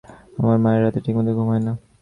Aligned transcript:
আমার 0.39 0.57
মায়ের 0.63 0.81
রাতে 0.83 0.99
ঠিকমত 1.05 1.27
ঘুম 1.37 1.47
হয় 1.51 1.63
না। 1.65 1.73